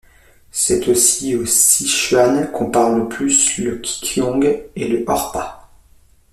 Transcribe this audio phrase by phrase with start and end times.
[0.49, 4.41] C'est aussi au Sichuan qu'on parle le plus le guiqiong
[4.75, 5.69] et le horpa.